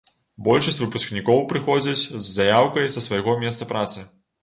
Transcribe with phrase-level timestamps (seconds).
[0.45, 4.13] Большасць выпускнікоў прыходзяць з заяўкай са свайго месца працы.